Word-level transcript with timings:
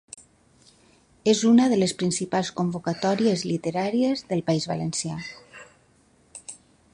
És 1.33 1.41
una 1.49 1.67
de 1.73 1.77
les 1.81 1.93
principals 1.99 2.49
convocatòries 2.61 3.45
literàries 3.51 4.25
del 4.33 4.43
País 4.49 4.67
Valencià. 4.73 5.21